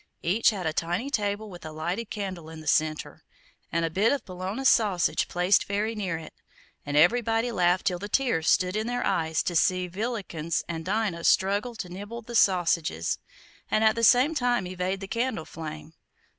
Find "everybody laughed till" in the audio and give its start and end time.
6.97-7.99